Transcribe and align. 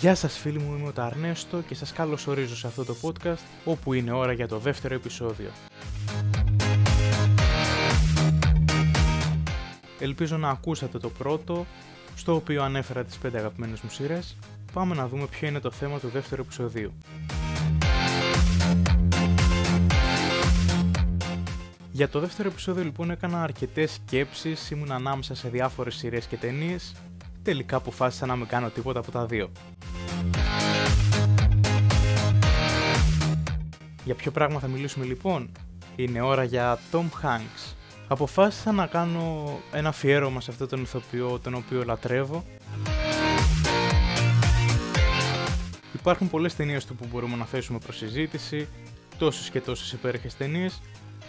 Γεια 0.00 0.14
σας 0.14 0.38
φίλοι 0.38 0.58
μου, 0.58 0.76
είμαι 0.76 0.88
ο 0.88 0.92
Ταρνέστο 0.92 1.60
και 1.60 1.74
σας 1.74 1.92
καλωσορίζω 1.92 2.56
σε 2.56 2.66
αυτό 2.66 2.84
το 2.84 2.96
podcast 3.02 3.42
όπου 3.64 3.92
είναι 3.92 4.12
ώρα 4.12 4.32
για 4.32 4.48
το 4.48 4.58
δεύτερο 4.58 4.94
επεισόδιο. 4.94 5.50
Ελπίζω 9.98 10.36
να 10.36 10.48
ακούσατε 10.48 10.98
το 10.98 11.10
πρώτο, 11.10 11.66
στο 12.16 12.34
οποίο 12.34 12.62
ανέφερα 12.62 13.04
τις 13.04 13.18
5 13.18 13.30
αγαπημένες 13.34 13.80
μου 13.80 13.90
σειρές. 13.90 14.36
Πάμε 14.72 14.94
να 14.94 15.08
δούμε 15.08 15.26
ποιο 15.26 15.48
είναι 15.48 15.60
το 15.60 15.70
θέμα 15.70 15.98
του 15.98 16.08
δεύτερου 16.08 16.42
επεισοδίου. 16.42 16.92
Για 21.92 22.08
το 22.08 22.20
δεύτερο 22.20 22.48
επεισόδιο 22.48 22.84
λοιπόν 22.84 23.10
έκανα 23.10 23.42
αρκετές 23.42 23.92
σκέψεις, 23.92 24.70
ήμουν 24.70 24.92
ανάμεσα 24.92 25.34
σε 25.34 25.48
διάφορες 25.48 25.94
σειρές 25.94 26.26
και 26.26 26.36
ταινίες 26.36 26.94
τελικά 27.42 27.76
αποφάσισα 27.76 28.26
να 28.26 28.36
μην 28.36 28.46
κάνω 28.46 28.68
τίποτα 28.68 28.98
από 28.98 29.10
τα 29.10 29.26
δύο. 29.26 29.50
Για 34.10 34.18
ποιο 34.18 34.30
πράγμα 34.30 34.60
θα 34.60 34.68
μιλήσουμε 34.68 35.04
λοιπόν; 35.04 35.50
Είναι 35.96 36.20
ώρα 36.20 36.44
για 36.44 36.78
Tom 36.92 37.04
Hanks. 37.22 37.74
Αποφάσισα 38.08 38.72
να 38.72 38.86
κάνω 38.86 39.58
ένα 39.72 39.88
αφιέρωμα 39.88 40.40
σε 40.40 40.50
αυτόν 40.50 40.68
τον 40.68 40.82
ηθοποιό 40.82 41.38
τον 41.42 41.54
οποίο 41.54 41.84
λατρεύω. 41.84 42.44
Υπάρχουν 45.92 46.30
πολλές 46.30 46.56
ταινίες 46.56 46.84
του 46.84 46.94
που 46.94 47.06
μπορούμε 47.10 47.36
να 47.36 47.44
θέσουμε 47.44 47.78
προς 47.78 47.96
συζήτηση, 47.96 48.68
τόσες 49.18 49.50
και 49.50 49.60
τόσες 49.60 49.92
υπέροχες 49.92 50.36
ταινίες. 50.36 50.82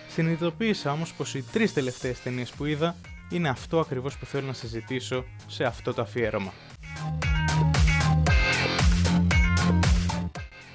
Συνειδητοποίησα 0.07 0.91
όμως 0.91 1.13
πως 1.13 1.35
οι 1.35 1.43
τρεις 1.51 1.73
τελευταίες 1.73 2.21
ταινίες 2.21 2.51
που 2.51 2.65
είδα 2.65 2.95
είναι 3.29 3.49
αυτό 3.49 3.79
ακριβώς 3.79 4.17
που 4.17 4.25
θέλω 4.25 4.47
να 4.47 4.53
συζητήσω 4.53 5.25
σε 5.47 5.63
αυτό 5.63 5.93
το 5.93 6.01
αφιέρωμα. 6.01 6.53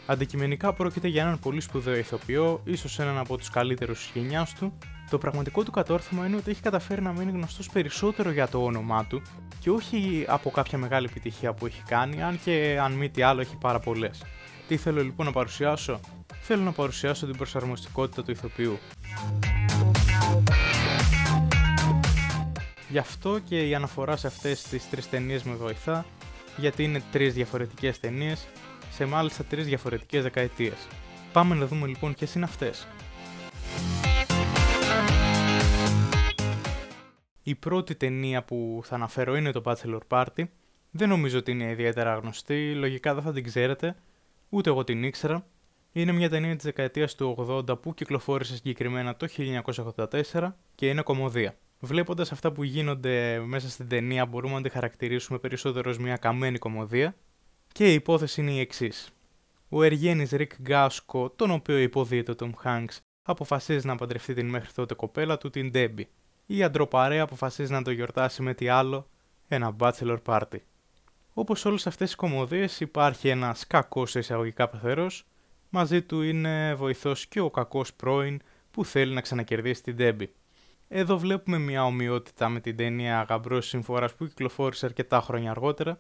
Αντικειμενικά 0.06 0.72
πρόκειται 0.72 1.08
για 1.08 1.22
έναν 1.22 1.38
πολύ 1.38 1.60
σπουδαίο 1.60 1.96
ηθοποιό, 1.96 2.60
ίσως 2.64 2.98
έναν 2.98 3.18
από 3.18 3.36
τους 3.36 3.50
καλύτερους 3.50 3.98
της 3.98 4.10
γενιάς 4.14 4.54
του. 4.54 4.78
Το 5.10 5.18
πραγματικό 5.18 5.62
του 5.62 5.70
κατόρθωμα 5.70 6.26
είναι 6.26 6.36
ότι 6.36 6.50
έχει 6.50 6.62
καταφέρει 6.62 7.02
να 7.02 7.12
μείνει 7.12 7.30
γνωστός 7.30 7.68
περισσότερο 7.68 8.30
για 8.30 8.48
το 8.48 8.64
όνομά 8.64 9.04
του 9.04 9.22
και 9.60 9.70
όχι 9.70 10.24
από 10.28 10.50
κάποια 10.50 10.78
μεγάλη 10.78 11.06
επιτυχία 11.10 11.52
που 11.52 11.66
έχει 11.66 11.82
κάνει, 11.88 12.22
αν 12.22 12.38
και 12.44 12.78
αν 12.82 12.92
μη 12.92 13.10
τι 13.10 13.22
άλλο 13.22 13.40
έχει 13.40 13.56
πάρα 13.56 13.80
πολλές. 13.80 14.22
Τι 14.68 14.76
θέλω 14.76 15.02
λοιπόν 15.02 15.26
να 15.26 15.32
παρουσιάσω; 15.32 16.00
Θέλω 16.41 16.62
να 16.62 16.72
παρουσιάσω 16.72 17.26
την 17.26 17.36
προσαρμοστικότητα 17.36 18.22
του 18.22 18.30
ηθοποιού. 18.30 18.78
Γι' 22.88 22.98
αυτό 22.98 23.38
και 23.38 23.68
η 23.68 23.74
αναφορά 23.74 24.16
σε 24.16 24.26
αυτές 24.26 24.62
τις 24.62 24.91
τρεις 24.91 25.08
ταινίες 25.08 25.42
με 25.42 25.54
βοηθά, 25.54 26.04
γιατί 26.56 26.84
είναι 26.84 27.02
τρεις 27.12 27.34
διαφορετικές 27.34 28.00
ταινίες 28.00 28.46
σε 28.97 29.06
μάλιστα 29.06 29.44
τρεις 29.44 29.66
διαφορετικές 29.66 30.22
δεκαετίες. 30.22 30.86
Πάμε 31.33 31.55
να 31.55 31.66
δούμε 31.66 31.86
λοιπόν 31.86 32.14
ποιες 32.14 32.34
είναι 32.34 32.44
αυτές. 32.44 32.86
Η 37.43 37.54
πρώτη 37.54 37.94
ταινία 37.94 38.43
που 38.44 38.81
θα 38.84 38.94
αναφέρω 38.94 39.37
είναι 39.37 39.50
το 39.50 39.62
Bachelor 39.65 39.98
Party. 40.09 40.44
Δεν 40.91 41.09
νομίζω 41.09 41.38
ότι 41.38 41.50
είναι 41.50 41.70
ιδιαίτερα 41.70 42.15
γνωστή, 42.15 42.75
λογικά 42.75 43.15
δεν 43.15 43.22
θα 43.22 43.32
την 43.32 43.44
ξέρετε, 43.44 43.97
ούτε 44.48 44.70
εγώ 44.70 44.84
την 44.84 45.03
ήξερα. 45.03 45.47
Είναι 45.93 46.12
μια 46.12 46.28
ταινία 46.28 46.54
της 46.56 46.65
δεκαετίας 46.65 47.15
του 47.15 47.47
80 47.69 47.81
που 47.81 47.94
κυκλοφόρησε 47.94 48.54
συγκεκριμένα 48.54 49.16
το 49.16 49.26
1984 50.32 50.53
και 50.75 50.88
είναι 50.88 51.03
κωμωδία. 51.03 51.56
Βλέποντας 51.81 52.32
αυτά 52.32 52.53
που 52.53 52.62
γίνονται 52.62 53.43
μέσα 53.47 53.70
στην 53.70 53.88
ταινία, 53.88 54.26
μπορούμε 54.26 54.54
να 54.54 54.62
τη 54.62 54.69
χαρακτηρίσουμε 54.69 55.38
περισσότερο 55.38 55.91
ως 55.91 55.99
μια 55.99 56.16
καμένη 56.16 56.59
κωμωδία. 56.59 57.14
Και 57.76 57.91
η 57.91 57.94
υπόθεση 57.94 58.41
είναι 58.41 58.50
η 58.50 58.60
εξής. 58.60 59.10
Ο 59.69 59.82
εργένης 59.82 60.31
Ρικ 60.31 60.53
Γκάσκο, 60.60 61.31
τον 61.31 61.50
οποίο 61.50 61.78
υποδύεται 61.78 62.31
ο 62.31 62.34
Tom 62.34 62.50
Hanks, 62.64 62.97
αποφασίζει 63.22 63.87
να 63.87 63.97
παντρευτεί 63.97 64.34
την 64.34 64.48
μέχρι 64.48 64.72
τότε 64.72 64.94
κοπέλα 64.94 65.38
του, 65.38 65.50
την 65.50 65.70
Ντέμπι. 65.70 66.09
Η 66.47 66.62
αντροπαρέα 66.62 67.22
αποφασίζει 67.22 67.72
να 67.72 67.82
το 67.82 67.91
γιορτάσει 67.91 68.42
με 68.42 68.54
τι 68.54 68.69
άλλο, 68.69 69.09
ένα 69.48 69.76
bachelor 69.78 70.16
party. 70.25 70.59
Όπως 71.34 71.64
όλες 71.64 71.87
αυτές 71.87 72.12
οι 72.12 72.16
κωμωδίες, 72.16 72.81
υπάρχει 72.81 73.28
ένας 73.28 73.66
κακός 73.66 74.14
εισαγωγικά 74.14 74.69
πεθερός, 74.69 75.26
μαζί 75.69 76.03
του 76.03 76.22
είναι 76.22 76.75
βοηθός 76.75 77.26
και 77.26 77.41
ο 77.41 77.50
κακός 77.50 77.94
πρώην 77.94 78.41
που 78.70 78.84
θέλει 78.84 79.14
να 79.14 79.20
ξανακερδίσει 79.20 79.82
την 79.82 79.97
Ντέμπι. 79.97 80.32
Εδώ 80.88 81.19
βλέπουμε 81.19 81.58
μια 81.58 81.84
ομοιότητα 81.84 82.48
με 82.48 82.60
την 82.60 82.76
ταινία 82.76 83.26
Γαμπρός 83.28 83.66
Συμφοράς 83.66 84.14
που 84.14 84.26
κυκλοφόρησε 84.26 84.87
αρκετά 84.87 85.20
χρόνια 85.20 85.50
αργότερα, 85.50 85.98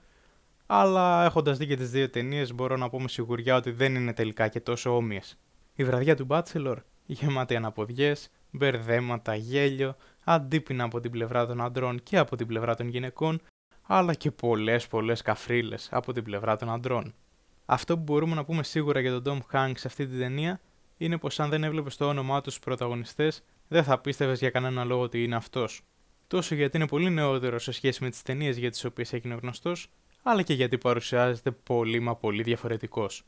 αλλά 0.66 1.24
έχοντας 1.24 1.58
δει 1.58 1.66
και 1.66 1.76
τις 1.76 1.90
δύο 1.90 2.10
ταινίες, 2.10 2.54
μπορώ 2.54 2.76
να 2.76 2.88
πω 2.88 3.00
με 3.00 3.08
σιγουριά 3.08 3.56
ότι 3.56 3.70
δεν 3.70 3.94
είναι 3.94 4.12
τελικά 4.12 4.48
και 4.48 4.60
τόσο 4.60 4.96
όμοιες. 4.96 5.38
Η 5.74 5.84
βραδιά 5.84 6.16
του 6.16 6.26
Bachelor 6.30 6.76
γεμάτη 7.06 7.56
αναποδιές, 7.56 8.30
μπερδέματα, 8.50 9.34
γέλιο, 9.34 9.96
αντίπεινα 10.24 10.84
από 10.84 11.00
την 11.00 11.10
πλευρά 11.10 11.46
των 11.46 11.60
αντρών 11.60 12.02
και 12.02 12.18
από 12.18 12.36
την 12.36 12.46
πλευρά 12.46 12.74
των 12.74 12.88
γυναικών, 12.88 13.40
αλλά 13.82 14.14
και 14.14 14.30
πολλές 14.30 14.86
πολλές 14.86 15.22
καφρίλες 15.22 15.88
από 15.92 16.12
την 16.12 16.22
πλευρά 16.22 16.56
των 16.56 16.70
αντρών. 16.70 17.14
Αυτό 17.66 17.96
που 17.96 18.02
μπορούμε 18.02 18.34
να 18.34 18.44
πούμε 18.44 18.62
σίγουρα 18.62 19.00
για 19.00 19.20
τον 19.20 19.42
Tom 19.52 19.56
Hanks 19.56 19.76
σε 19.76 19.86
αυτή 19.86 20.06
την 20.06 20.18
ταινία 20.18 20.60
είναι 20.96 21.18
πως 21.18 21.40
αν 21.40 21.48
δεν 21.50 21.64
έβλεπες 21.64 21.96
το 21.96 22.08
όνομά 22.08 22.40
του 22.40 22.50
στους 22.50 22.64
πρωταγωνιστές, 22.64 23.42
δεν 23.68 23.84
θα 23.84 23.98
πίστευες 23.98 24.38
για 24.38 24.50
κανένα 24.50 24.84
λόγο 24.84 25.02
ότι 25.02 25.22
είναι 25.22 25.36
αυτός. 25.36 25.82
Τόσο 26.26 26.54
γιατί 26.54 26.76
είναι 26.76 26.86
πολύ 26.86 27.10
νεότερο 27.10 27.58
σε 27.58 27.72
σχέση 27.72 28.02
με 28.02 28.10
τις 28.10 28.22
ταινίες 28.22 28.56
για 28.56 28.70
τις 28.70 28.84
οποίες 28.84 29.12
έγινε 29.12 29.34
γνωστός, 29.34 29.90
αλλά 30.28 30.42
και 30.42 30.54
γιατί 30.54 30.78
παρουσιάζεται 30.78 31.50
πολύ 31.50 32.00
μα 32.00 32.16
πολύ 32.16 32.42
διαφορετικός. 32.42 33.24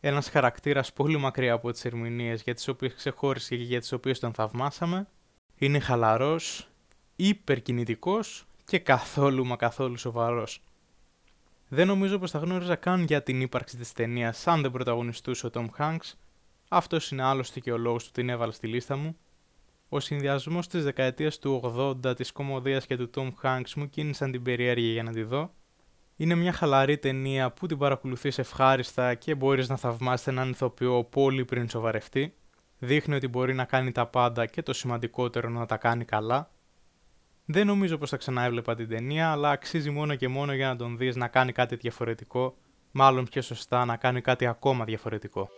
Ένας 0.00 0.28
χαρακτήρας 0.28 0.92
πολύ 0.92 1.16
μακριά 1.16 1.52
από 1.52 1.72
τις 1.72 1.84
ερμηνείες 1.84 2.42
για 2.42 2.54
τις 2.54 2.68
οποίες 2.68 2.94
ξεχώρισε 2.94 3.56
και 3.56 3.62
για 3.62 3.80
τις 3.80 3.92
οποίες 3.92 4.18
τον 4.18 4.32
θαυμάσαμε, 4.32 5.08
είναι 5.56 5.78
χαλαρός, 5.78 6.68
υπερκινητικός 7.16 8.46
και 8.64 8.78
καθόλου 8.78 9.46
μα 9.46 9.56
καθόλου 9.56 9.96
σοβαρός. 9.96 10.62
Δεν 11.68 11.86
νομίζω 11.86 12.18
πως 12.18 12.30
θα 12.30 12.38
γνώριζα 12.38 12.76
καν 12.76 13.02
για 13.04 13.22
την 13.22 13.40
ύπαρξη 13.40 13.76
της 13.76 13.92
ταινίας 13.92 14.46
αν 14.46 14.62
δεν 14.62 14.70
πρωταγωνιστούσε 14.70 15.46
ο 15.46 15.50
Tom 15.52 15.66
Hanks. 15.78 16.12
Αυτός 16.68 17.10
είναι 17.10 17.22
άλλωστε 17.22 17.60
και 17.60 17.72
ο 17.72 17.78
λόγος 17.78 18.04
που 18.04 18.10
την 18.10 18.28
έβαλα 18.28 18.52
στη 18.52 18.66
λίστα 18.66 18.96
μου 18.96 19.16
ο 19.88 20.00
συνδυασμός 20.00 20.66
της 20.66 20.84
δεκαετίας 20.84 21.38
του 21.38 21.60
80 22.04 22.16
της 22.16 22.32
κομμωδίας 22.32 22.86
και 22.86 22.96
του 22.96 23.10
Tom 23.14 23.30
Hanks 23.42 23.72
μου 23.76 23.88
κίνησαν 23.88 24.30
την 24.30 24.42
περιέργεια 24.42 24.92
για 24.92 25.02
να 25.02 25.12
τη 25.12 25.22
δω. 25.22 25.50
Είναι 26.20 26.34
μια 26.34 26.52
χαλαρή 26.52 26.98
ταινία 26.98 27.50
που 27.50 27.66
την 27.66 27.78
παρακολουθείς 27.78 28.38
ευχάριστα 28.38 29.14
και 29.14 29.34
μπορείς 29.34 29.68
να 29.68 29.76
θαυμάσει 29.76 30.30
έναν 30.30 30.50
ηθοποιό 30.50 31.04
πολύ 31.04 31.44
πριν 31.44 31.68
σοβαρευτεί. 31.68 32.34
Δείχνει 32.78 33.14
ότι 33.14 33.28
μπορεί 33.28 33.54
να 33.54 33.64
κάνει 33.64 33.92
τα 33.92 34.06
πάντα 34.06 34.46
και 34.46 34.62
το 34.62 34.72
σημαντικότερο 34.72 35.48
να 35.48 35.66
τα 35.66 35.76
κάνει 35.76 36.04
καλά. 36.04 36.50
Δεν 37.44 37.66
νομίζω 37.66 37.98
πως 37.98 38.10
θα 38.10 38.16
ξαναέβλεπα 38.16 38.74
την 38.74 38.88
ταινία, 38.88 39.30
αλλά 39.30 39.50
αξίζει 39.50 39.90
μόνο 39.90 40.14
και 40.14 40.28
μόνο 40.28 40.52
για 40.52 40.68
να 40.68 40.76
τον 40.76 40.96
δεις 40.96 41.16
να 41.16 41.28
κάνει 41.28 41.52
κάτι 41.52 41.76
διαφορετικό, 41.76 42.56
μάλλον 42.90 43.24
πιο 43.24 43.42
σωστά 43.42 43.84
να 43.84 43.96
κάνει 43.96 44.20
κάτι 44.20 44.46
ακόμα 44.46 44.84
διαφορετικό. 44.84 45.48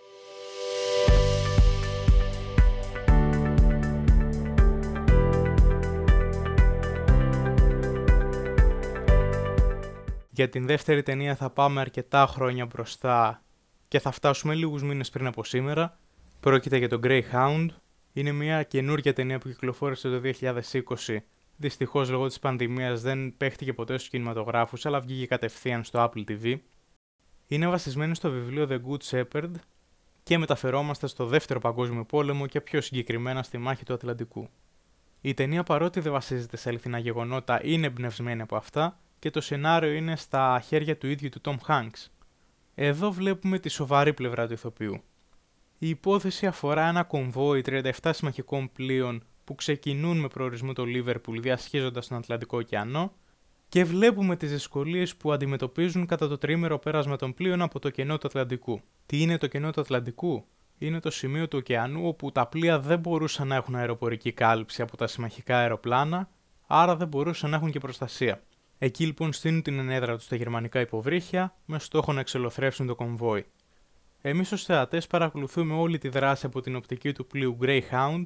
Για 10.34 10.48
την 10.48 10.66
δεύτερη 10.66 11.02
ταινία 11.02 11.36
θα 11.36 11.50
πάμε 11.50 11.80
αρκετά 11.80 12.26
χρόνια 12.26 12.66
μπροστά 12.66 13.42
και 13.88 13.98
θα 13.98 14.10
φτάσουμε 14.10 14.54
λίγους 14.54 14.82
μήνες 14.82 15.10
πριν 15.10 15.26
από 15.26 15.44
σήμερα. 15.44 15.98
Πρόκειται 16.40 16.76
για 16.76 16.88
τον 16.88 17.00
Greyhound. 17.04 17.66
Είναι 18.12 18.32
μια 18.32 18.62
καινούργια 18.62 19.12
ταινία 19.12 19.38
που 19.38 19.48
κυκλοφόρησε 19.48 20.08
το 20.08 20.20
2020. 20.40 21.16
Δυστυχώς 21.56 22.10
λόγω 22.10 22.26
της 22.26 22.38
πανδημίας 22.38 23.02
δεν 23.02 23.36
παίχτηκε 23.36 23.72
ποτέ 23.72 23.96
στους 23.96 24.08
κινηματογράφους, 24.08 24.86
αλλά 24.86 25.00
βγήκε 25.00 25.26
κατευθείαν 25.26 25.84
στο 25.84 26.10
Apple 26.10 26.24
TV. 26.30 26.58
Είναι 27.46 27.68
βασισμένη 27.68 28.14
στο 28.14 28.30
βιβλίο 28.30 28.66
The 28.70 28.78
Good 28.88 29.02
Shepherd 29.10 29.50
και 30.22 30.38
μεταφερόμαστε 30.38 31.06
στο 31.06 31.26
δεύτερο 31.26 31.60
παγκόσμιο 31.60 32.04
πόλεμο 32.04 32.46
και 32.46 32.60
πιο 32.60 32.80
συγκεκριμένα 32.80 33.42
στη 33.42 33.58
μάχη 33.58 33.84
του 33.84 33.92
Ατλαντικού. 33.92 34.48
Η 35.20 35.34
ταινία 35.34 35.62
παρότι 35.62 36.00
δεν 36.00 36.12
βασίζεται 36.12 36.56
σε 36.56 36.68
αληθινά 36.68 36.98
γεγονότα 36.98 37.60
είναι 37.64 37.86
εμπνευσμένη 37.86 38.42
από 38.42 38.56
αυτά 38.56 38.98
και 39.22 39.30
το 39.30 39.40
σενάριο 39.40 39.92
είναι 39.92 40.16
στα 40.16 40.62
χέρια 40.66 40.96
του 40.96 41.06
ίδιου 41.06 41.28
του 41.28 41.40
Tom 41.44 41.56
Hanks. 41.66 42.06
Εδώ 42.74 43.12
βλέπουμε 43.12 43.58
τη 43.58 43.68
σοβαρή 43.68 44.14
πλευρά 44.14 44.46
του 44.46 44.52
ηθοποιού. 44.52 45.02
Η 45.78 45.88
υπόθεση 45.88 46.46
αφορά 46.46 46.88
ένα 46.88 47.02
κομβόι 47.02 47.62
37 47.66 47.90
συμμαχικών 48.10 48.72
πλοίων 48.72 49.22
που 49.44 49.54
ξεκινούν 49.54 50.18
με 50.18 50.28
προορισμό 50.28 50.72
το 50.72 50.84
Λίβερπουλ 50.84 51.38
διασχίζοντας 51.38 52.06
τον 52.08 52.16
Ατλαντικό 52.16 52.58
ωκεανό 52.58 53.12
και 53.68 53.84
βλέπουμε 53.84 54.36
τις 54.36 54.50
δυσκολίες 54.50 55.16
που 55.16 55.32
αντιμετωπίζουν 55.32 56.06
κατά 56.06 56.28
το 56.28 56.38
τρίμερο 56.38 56.78
πέρασμα 56.78 57.16
των 57.16 57.34
πλοίων 57.34 57.62
από 57.62 57.78
το 57.78 57.90
κενό 57.90 58.18
του 58.18 58.26
Ατλαντικού. 58.26 58.80
Τι 59.06 59.20
είναι 59.20 59.38
το 59.38 59.46
κενό 59.46 59.70
του 59.70 59.80
Ατλαντικού; 59.80 60.44
Είναι 60.78 61.00
το 61.00 61.10
σημείο 61.10 61.48
του 61.48 61.58
ωκεανού 61.58 62.06
όπου 62.06 62.32
τα 62.32 62.46
πλοία 62.46 62.80
δεν 62.80 62.98
μπορούσαν 62.98 63.48
να 63.48 63.54
έχουν 63.54 63.74
αεροπορική 63.74 64.32
κάλυψη 64.32 64.82
από 64.82 64.96
τα 64.96 65.06
συμμαχικά 65.06 65.58
αεροπλάνα, 65.58 66.28
άρα 66.66 66.96
δεν 66.96 67.08
μπορούσαν 67.08 67.50
να 67.50 67.56
έχουν 67.56 67.70
και 67.70 67.78
προστασία. 67.78 68.42
Εκεί 68.84 69.06
λοιπόν 69.06 69.32
στείλουν 69.32 69.62
την 69.62 69.78
ενέδρα 69.78 70.14
τους 70.14 70.24
στα 70.24 70.36
γερμανικά 70.36 70.80
υποβρύχια 70.80 71.54
με 71.64 71.78
στόχο 71.78 72.12
να 72.12 72.20
εξελοθρεύσουν 72.20 72.86
το 72.86 72.94
κομβόι. 72.94 73.46
Εμείς 74.20 74.52
ως 74.52 74.64
θεατές 74.64 75.06
παρακολουθούμε 75.06 75.74
όλη 75.74 75.98
τη 75.98 76.08
δράση 76.08 76.46
από 76.46 76.60
την 76.60 76.76
οπτική 76.76 77.12
του 77.12 77.26
πλοίου 77.26 77.58
Greyhound, 77.62 78.24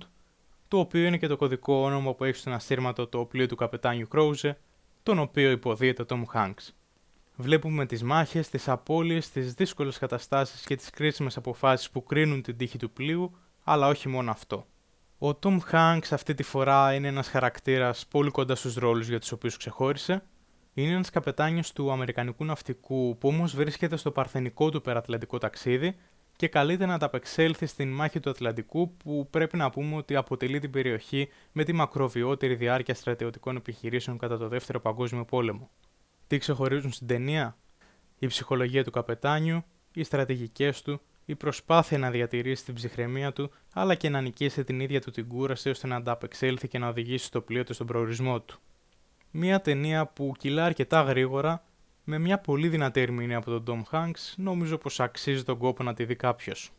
το 0.69 0.79
οποίο 0.79 1.05
είναι 1.05 1.19
και 1.19 1.27
το 1.27 1.37
κωδικό 1.37 1.75
όνομα 1.75 2.15
που 2.15 2.25
έχει 2.25 2.37
στον 2.37 2.53
αστήρματο 2.53 3.07
το 3.07 3.25
πλοίο 3.25 3.47
του 3.47 3.57
καπετάνιου 3.57 4.09
Κρόουζε, 4.09 4.59
τον 5.03 5.19
οποίο 5.19 5.51
υποδίεται 5.51 6.03
ο 6.03 6.05
Tom 6.09 6.23
Hanks. 6.35 6.69
Βλέπουμε 7.37 7.87
τις 7.87 8.03
μάχες, 8.03 8.49
τις 8.49 8.69
απώλειες, 8.69 9.31
τις 9.31 9.55
δύσκολες 9.55 9.99
καταστάσεις 9.99 10.65
και 10.65 10.77
τις 10.77 10.91
κρίσιμες 10.91 11.37
αποφάσεις 11.37 11.91
που 11.91 12.05
κρίνουν 12.05 12.43
την 12.43 12.57
τύχη 12.57 12.79
του 12.79 12.91
πλοίου, 12.91 13.37
αλλά 13.65 13.89
όχι 13.89 14.09
μόνο 14.09 14.31
αυτό. 14.31 14.67
Ο 15.19 15.29
Tom 15.43 15.59
Hanks 15.73 16.09
αυτή 16.11 16.35
τη 16.35 16.43
φορά 16.43 16.95
είναι 16.95 17.09
ένας 17.09 17.29
χαρακτήρας 17.29 18.07
πολύ 18.07 18.31
κοντά 18.31 18.55
στους 18.55 18.75
ρόλους 18.75 19.09
για 19.09 19.21
τους 19.21 19.33
οποίους 19.33 19.57
ξεχώρισε. 19.57 20.23
Είναι 20.79 20.93
ένας 20.93 21.11
καπετάνιος 21.11 21.73
του 21.73 21.93
Αμερικανικού 21.93 22.45
ναυτικού 22.45 23.17
που 23.19 23.29
όμως 23.29 23.55
βρίσκεται 23.55 23.97
στο 23.97 24.11
παρθενικό 24.11 24.71
του 24.71 24.81
περατλαντικό 24.81 25.39
ταξίδι 25.39 25.97
και 26.37 26.49
καλείται 26.49 26.87
να 26.87 26.95
ανταπεξέλθει 26.95 27.67
στην 27.67 27.93
μάχη 27.93 28.21
του 28.21 28.31
Ατλαντικού 28.31 28.97
που 28.97 29.29
πρέπει 29.31 29.57
να 29.57 29.71
πούμε 29.71 29.97
ότι 29.97 30.17
αποτελεί 30.17 30.59
την 30.59 30.71
περιοχή 30.71 31.29
με 31.53 31.65
τη 31.65 31.73
μακροβιότερη 31.73 32.55
διάρκεια 32.55 32.95
στρατιωτικών 32.95 33.57
επιχειρήσεων 33.57 34.19
κατά 34.19 34.39
το 34.39 34.49
Δεύτερο 34.49 34.81
Παγκόσμιο 34.81 35.25
Πόλεμο. 35.25 35.71
Τι 36.27 36.39
ξεχωρίζουν 36.39 36.93
στην 36.93 37.07
ταινία; 37.07 37.57
Η 38.19 38.27
ψυχολογία 38.27 38.85
του 38.85 38.91
καπετάνιου, 38.91 39.65
οι 39.93 40.03
στρατηγικές 40.03 40.83
του, 40.83 41.01
η 41.25 41.35
προσπάθεια 41.35 41.99
να 41.99 42.11
διατηρήσει 42.11 42.65
την 42.65 42.75
ψυχραιμία 42.75 43.33
του, 43.33 43.51
αλλά 43.73 43.95
και 43.95 44.09
να 44.09 44.21
νικήσει 44.21 44.65
την 44.65 44.81
ίδια 44.81 45.01
του 45.01 45.11
την 45.11 45.29
κούραση 45.29 45.69
ώστε 45.69 45.87
να 45.87 45.97
ανταπεξέλθει 45.97 46.69
και 46.69 46.79
να 46.79 46.89
οδηγήσει 46.89 47.31
το 47.31 47.41
πλοίο 47.41 47.65
του 47.65 47.75
στον 47.75 47.87
προορισμό 47.87 48.41
του. 48.41 48.61
Μια 49.31 49.61
ταινία 49.61 50.07
που 50.07 50.33
κυλά 50.39 50.65
αρκετά 50.65 51.03
γρήγορα, 51.03 51.65
με 52.05 52.19
μια 52.19 52.39
πολύ 52.39 52.69
δυνατή 52.69 53.01
ερμηνεία 53.01 53.37
από 53.37 53.61
τον 53.61 53.85
Tom 53.91 53.97
Hanks, 53.97 54.35
νομίζω 54.37 54.79
πως 54.79 55.01
αξίζει 55.01 55.43
τον 55.43 55.59
κόπο 55.59 55.83
να 55.83 55.95
τη 55.95 56.05
δει 56.05 56.17
κάποιος. 56.17 56.71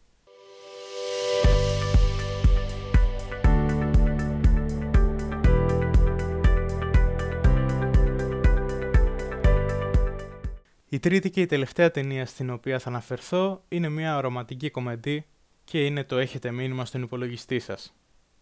Η 10.90 11.00
τρίτη 11.00 11.30
και 11.30 11.42
η 11.42 11.46
τελευταία 11.46 11.92
ταινία 11.92 12.26
στην 12.26 12.50
οποία 12.50 12.80
θα 12.80 12.90
αναφερθώ 12.90 13.64
είναι 13.68 13.90
μια 13.90 14.22
ρομαντική 14.22 14.70
κομμεντή 14.70 15.26
και 15.64 15.86
είναι 15.86 16.04
το 16.04 16.18
«Έχετε 16.18 16.52
μήνυμα 16.52 16.86
στον 16.86 17.02
υπολογιστή 17.02 17.60
σας». 17.60 17.94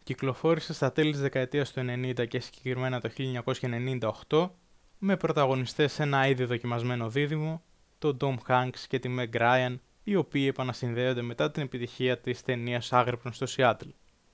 Κυκλοφόρησε 0.05 0.73
στα 0.73 0.91
τέλη 0.91 1.11
της 1.11 1.21
δεκαετίας 1.21 1.71
του 1.71 1.79
90 1.79 2.27
και 2.27 2.39
συγκεκριμένα 2.39 3.01
το 3.01 3.09
1998 4.27 4.49
με 4.97 5.17
πρωταγωνιστές 5.17 5.99
ένα 5.99 6.27
ήδη 6.27 6.43
δοκιμασμένο 6.43 7.09
δίδυμο, 7.09 7.63
τον 7.97 8.17
Tom 8.21 8.35
Hanks 8.47 8.79
και 8.87 8.99
τη 8.99 9.15
Meg 9.19 9.41
Ryan, 9.41 9.75
οι 10.03 10.15
οποίοι 10.15 10.45
επανασυνδέονται 10.49 11.21
μετά 11.21 11.51
την 11.51 11.63
επιτυχία 11.63 12.19
της 12.19 12.41
ταινίας 12.41 12.93
Άγρυπνος 12.93 13.35
στο 13.35 13.45
Σιάτλ. 13.45 13.89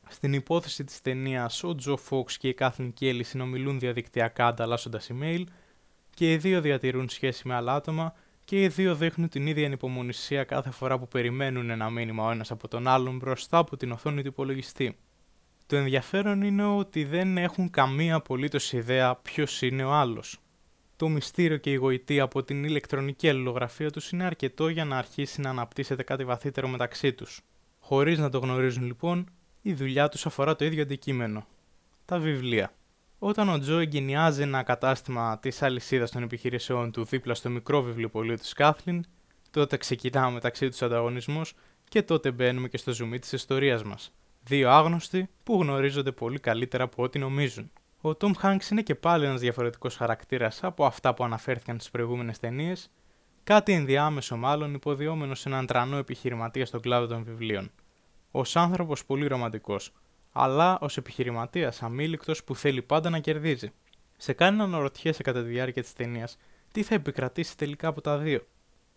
Στην 0.09 0.33
υπόθεση 0.33 0.83
της 0.83 1.01
ταινίας, 1.01 1.63
ο 1.63 1.75
Τζο 1.75 1.99
Fox 2.09 2.31
και 2.31 2.47
η 2.47 2.55
Kathleen 2.59 2.91
Kelly 2.99 3.21
συνομιλούν 3.23 3.79
διαδικτυακά 3.79 4.47
ανταλλάσσοντας 4.47 5.09
email 5.13 5.43
και 6.13 6.31
οι 6.31 6.37
δύο 6.37 6.61
διατηρούν 6.61 7.09
σχέση 7.09 7.47
με 7.47 7.53
άλλα 7.53 7.73
άτομα 7.73 8.13
και 8.45 8.63
οι 8.63 8.67
δύο 8.67 8.95
δείχνουν 8.95 9.29
την 9.29 9.47
ίδια 9.47 9.65
ανυπομονησία 9.65 10.43
κάθε 10.43 10.71
φορά 10.71 10.99
που 10.99 11.07
περιμένουν 11.07 11.69
ένα 11.69 11.89
μήνυμα 11.89 12.25
ο 12.25 12.31
ένας 12.31 12.51
από 12.51 12.67
τον 12.67 12.87
άλλον 12.87 13.17
μπροστά 13.17 13.57
από 13.57 13.77
την 13.77 13.91
οθόνη 13.91 14.21
του 14.21 14.27
υπολογιστή. 14.27 14.97
Το 15.71 15.77
ενδιαφέρον 15.77 16.41
είναι 16.41 16.63
ότι 16.63 17.03
δεν 17.03 17.37
έχουν 17.37 17.69
καμία 17.69 18.15
απολύτως 18.15 18.73
ιδέα 18.73 19.15
ποιος 19.15 19.61
είναι 19.61 19.83
ο 19.83 19.91
άλλος. 19.91 20.39
Το 20.95 21.07
μυστήριο 21.07 21.57
και 21.57 21.71
η 21.71 21.75
γοητεία 21.75 22.23
από 22.23 22.43
την 22.43 22.63
ηλεκτρονική 22.63 23.29
αλληλογραφία 23.29 23.89
τους 23.89 24.11
είναι 24.11 24.23
αρκετό 24.23 24.67
για 24.69 24.85
να 24.85 24.97
αρχίσει 24.97 25.41
να 25.41 25.49
αναπτύσσεται 25.49 26.03
κάτι 26.03 26.25
βαθύτερο 26.25 26.67
μεταξύ 26.67 27.13
τους. 27.13 27.41
Χωρίς 27.79 28.19
να 28.19 28.29
το 28.29 28.37
γνωρίζουν 28.37 28.85
λοιπόν, 28.85 29.29
η 29.61 29.73
δουλειά 29.73 30.09
τους 30.09 30.25
αφορά 30.25 30.55
το 30.55 30.65
ίδιο 30.65 30.81
αντικείμενο. 30.81 31.47
Τα 32.05 32.19
βιβλία. 32.19 32.73
Όταν 33.19 33.49
ο 33.49 33.59
Τζο 33.59 33.79
εγκαινιάζει 33.79 34.41
ένα 34.41 34.63
κατάστημα 34.63 35.39
της 35.39 35.61
αλυσίδας 35.61 36.11
των 36.11 36.23
επιχειρήσεών 36.23 36.91
του 36.91 37.03
δίπλα 37.03 37.33
στο 37.33 37.49
μικρό 37.49 37.81
βιβλιοπωλείο 37.81 38.35
της 38.35 38.53
Κάθλιν, 38.53 39.03
τότε 39.51 39.77
ξεκινά 39.77 40.29
μεταξύ 40.29 40.69
τους 40.69 40.81
ανταγωνισμός 40.81 41.53
και 41.89 42.01
τότε 42.01 42.31
μπαίνουμε 42.31 42.67
και 42.67 42.77
στο 42.77 42.93
ζουμί 42.93 43.19
της 43.19 43.31
ιστορίας 43.31 43.83
μας. 43.83 44.11
Δύο 44.43 44.69
άγνωστοι 44.69 45.29
που 45.43 45.61
γνωρίζονται 45.61 46.11
πολύ 46.11 46.39
καλύτερα 46.39 46.83
από 46.83 47.03
ό,τι 47.03 47.19
νομίζουν. 47.19 47.71
Ο 48.01 48.15
Τόμ 48.15 48.31
Hanks 48.41 48.71
είναι 48.71 48.81
και 48.81 48.95
πάλι 48.95 49.25
ένας 49.25 49.39
διαφορετικός 49.39 49.95
χαρακτήρας 49.95 50.63
από 50.63 50.85
αυτά 50.85 51.13
που 51.13 51.23
αναφέρθηκαν 51.23 51.75
στις 51.75 51.91
προηγούμενες 51.91 52.39
ταινίες, 52.39 52.91
κάτι 53.43 53.73
ενδιάμεσο 53.73 54.37
μάλλον 54.37 54.73
υποδιόμενο 54.73 55.35
σε 55.35 55.49
έναν 55.49 55.65
τρανό 55.65 55.97
επιχειρηματία 55.97 56.65
στον 56.65 56.81
κλάδο 56.81 57.07
των 57.07 57.23
βιβλίων. 57.23 57.71
Ω 58.31 58.41
άνθρωπος 58.53 59.05
πολύ 59.05 59.27
ρομαντικός, 59.27 59.93
αλλά 60.31 60.79
ως 60.79 60.97
επιχειρηματίας 60.97 61.83
αμήλικτος 61.83 62.43
που 62.43 62.55
θέλει 62.55 62.81
πάντα 62.81 63.09
να 63.09 63.19
κερδίζει. 63.19 63.71
Σε 64.17 64.33
κάνει 64.33 64.57
να 64.57 64.63
αναρωτιέσαι 64.63 65.23
κατά 65.23 65.43
τη 65.43 65.49
διάρκεια 65.49 65.81
της 65.81 65.93
ταινίας 65.93 66.37
τι 66.71 66.83
θα 66.83 66.95
επικρατήσει 66.95 67.57
τελικά 67.57 67.87
από 67.87 68.01
τα 68.01 68.17
δύο. 68.17 68.47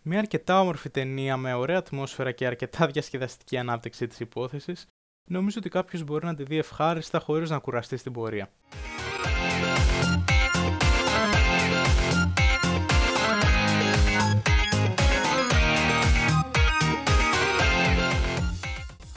Μια 0.01 0.19
αρκετά 0.19 0.59
όμορφη 0.59 0.89
ταινία 0.89 1.37
με 1.37 1.53
ωραία 1.53 1.77
ατμόσφαιρα 1.77 2.31
και 2.31 2.45
αρκετά 2.45 2.87
διασκεδαστική 2.87 3.57
ανάπτυξη 3.57 4.07
της 4.07 4.19
υπόθεσης, 4.19 4.87
νομίζω 5.25 5.55
ότι 5.59 5.69
κάποιος 5.69 6.03
μπορεί 6.03 6.25
να 6.25 6.35
τη 6.35 6.43
δει 6.43 6.57
ευχάριστα 6.57 7.19
χωρίς 7.19 7.49
να 7.49 7.59
κουραστεί 7.59 7.97
στην 7.97 8.11
πορεία. 8.11 8.49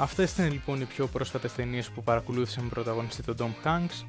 Αυτές 0.00 0.33
ήταν 0.33 0.52
λοιπόν 0.52 0.80
οι 0.80 0.85
πιο 0.85 1.06
πρόσφατες 1.06 1.52
ταινίες 1.52 1.90
που 1.90 2.02
παρακολούθησα 2.02 2.62
με 2.62 2.68
πρωταγωνιστή 2.68 3.23
τον 3.23 3.37
Tom 3.38 3.66
Hanks. 3.66 4.04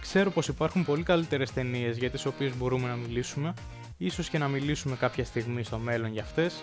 Ξέρω 0.00 0.30
πως 0.30 0.48
υπάρχουν 0.48 0.84
πολύ 0.84 1.02
καλύτερες 1.02 1.52
ταινίες 1.52 1.96
για 1.96 2.10
τις 2.10 2.26
οποίες 2.26 2.56
μπορούμε 2.56 2.88
να 2.88 2.94
μιλήσουμε, 2.94 3.54
ίσως 3.98 4.28
και 4.28 4.38
να 4.38 4.48
μιλήσουμε 4.48 4.96
κάποια 4.96 5.24
στιγμή 5.24 5.62
στο 5.62 5.78
μέλλον 5.78 6.12
για 6.12 6.22
αυτές. 6.22 6.62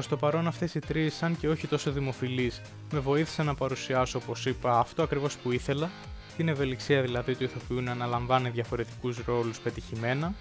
Προς 0.00 0.12
το 0.12 0.18
παρόν 0.18 0.46
αυτές 0.46 0.74
οι 0.74 0.78
τρεις, 0.78 1.14
σαν 1.14 1.36
και 1.36 1.48
όχι 1.48 1.66
τόσο 1.66 1.90
δημοφιλείς, 1.90 2.60
με 2.92 2.98
βοήθησαν 2.98 3.46
να 3.46 3.54
παρουσιάσω, 3.54 4.18
όπως 4.18 4.46
είπα, 4.46 4.78
αυτό 4.78 5.02
ακριβώς 5.02 5.36
που 5.36 5.52
ήθελα, 5.52 5.90
την 6.36 6.48
ευελιξία 6.48 7.02
δηλαδή 7.02 7.34
του 7.34 7.44
ηθοποιού 7.44 7.80
να 7.80 7.92
αναλαμβάνει 7.92 8.50
διαφορετικούς 8.50 9.18
ρόλους 9.26 9.58
πετυχημένα, 9.58 10.34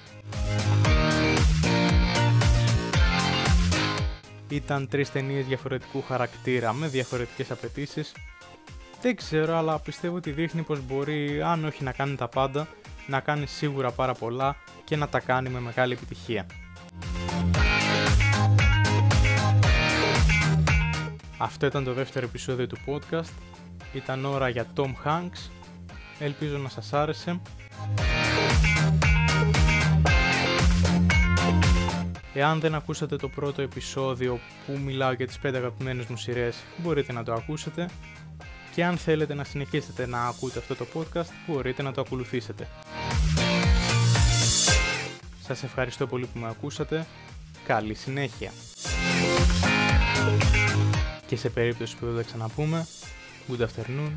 Ήταν 4.49 4.87
τρεις 4.87 5.11
ταινίες 5.11 5.45
διαφορετικού 5.45 6.01
χαρακτήρα 6.01 6.73
με 6.73 6.87
διαφορετικές 6.87 7.51
απαιτήσεις. 7.51 8.11
Δεν 9.01 9.15
ξέρω, 9.15 9.57
αλλά 9.57 9.79
πιστεύω 9.79 10.15
ότι 10.15 10.31
δείχνει 10.31 10.61
πως 10.61 10.81
μπορεί, 10.81 11.41
αν 11.41 11.65
όχι 11.65 11.83
να 11.83 11.91
κάνει 11.91 12.15
τα 12.15 12.27
πάντα, 12.27 12.67
να 13.07 13.19
κάνει 13.19 13.45
σίγουρα 13.45 13.91
πάρα 13.91 14.13
πολλά 14.13 14.55
και 14.83 14.95
να 14.95 15.07
τα 15.07 15.19
κάνει 15.19 15.49
με 15.49 15.59
μεγάλη 15.59 15.93
επιτυχία. 15.93 16.45
Αυτό 21.41 21.65
ήταν 21.65 21.83
το 21.83 21.93
δεύτερο 21.93 22.25
επεισόδιο 22.25 22.67
του 22.67 22.77
podcast. 22.85 23.33
Ήταν 23.93 24.25
ώρα 24.25 24.49
για 24.49 24.65
Tom 24.75 24.93
Hanks. 25.05 25.49
Ελπίζω 26.19 26.57
να 26.57 26.69
σας 26.69 26.93
άρεσε. 26.93 27.41
Εάν 32.33 32.59
δεν 32.59 32.75
ακούσατε 32.75 33.15
το 33.15 33.29
πρώτο 33.29 33.61
επεισόδιο 33.61 34.39
που 34.65 34.77
μιλάω 34.77 35.11
για 35.11 35.27
τις 35.27 35.39
5 35.43 35.55
αγαπημένες 35.55 36.05
μου 36.05 36.17
σειρές, 36.17 36.57
μπορείτε 36.77 37.13
να 37.13 37.23
το 37.23 37.33
ακούσετε. 37.33 37.89
Και 38.75 38.85
αν 38.85 38.97
θέλετε 38.97 39.33
να 39.33 39.43
συνεχίσετε 39.43 40.07
να 40.07 40.27
ακούτε 40.27 40.59
αυτό 40.59 40.75
το 40.75 40.85
podcast, 40.93 41.29
μπορείτε 41.47 41.81
να 41.81 41.91
το 41.91 42.01
ακολουθήσετε. 42.01 42.67
Σας 45.41 45.63
ευχαριστώ 45.63 46.07
πολύ 46.07 46.25
που 46.25 46.39
με 46.39 46.47
ακούσατε. 46.47 47.05
Καλή 47.65 47.93
συνέχεια. 47.93 48.51
Και 51.29 51.35
σε 51.35 51.49
περίπτωση 51.49 51.97
που 51.97 52.05
δεν 52.05 52.15
τα 52.15 52.23
ξαναπούμε, 52.23 52.87
good 53.47 53.59
afternoon, 53.59 54.11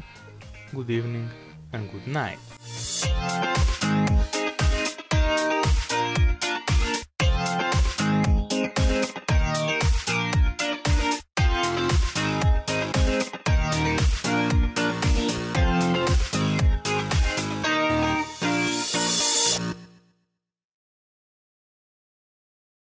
good 0.76 0.88
evening 0.88 1.28
and 1.72 1.80
good 1.80 2.14
night. 2.14 2.51